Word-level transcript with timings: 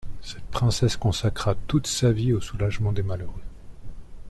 Cette 0.23 0.41
princesse 0.47 0.97
consacra 0.97 1.53
toute 1.67 1.85
sa 1.85 2.11
vie 2.11 2.33
au 2.33 2.41
soulagement 2.41 2.91
des 2.91 3.03
malheureux. 3.03 3.43